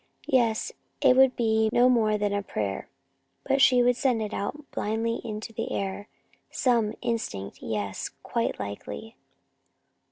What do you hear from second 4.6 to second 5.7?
blindly into